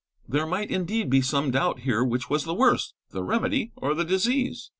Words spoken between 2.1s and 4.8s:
was the worse, the remedy or the disease.